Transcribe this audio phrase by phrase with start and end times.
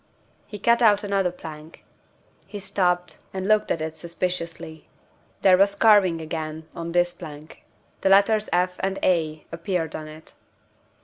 [0.47, 1.83] He cut out another plank.
[2.47, 4.89] He stopped, and looked at it suspiciously.
[5.43, 7.63] There was carving again, on this plank.
[8.01, 8.77] The letters F.
[8.79, 9.45] and A.
[9.51, 10.33] appeared on it.